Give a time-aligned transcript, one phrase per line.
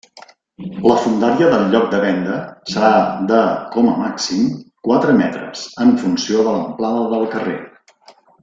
[0.91, 2.37] La fondària del lloc de venda
[2.75, 2.89] serà
[3.33, 3.43] de,
[3.77, 4.49] com a màxim,
[4.91, 7.59] quatre metres en funció de l'amplada del carrer.